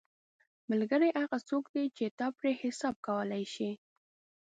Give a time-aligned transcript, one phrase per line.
[0.69, 3.71] ملګری هغه څوک دی چې ته پرې حساب کولی شې